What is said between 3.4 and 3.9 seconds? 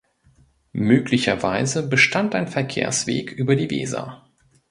die